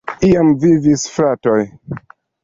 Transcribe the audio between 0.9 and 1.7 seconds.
du fratoj.